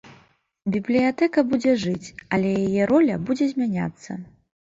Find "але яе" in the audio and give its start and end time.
2.37-2.83